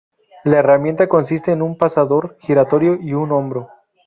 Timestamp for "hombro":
3.31-3.69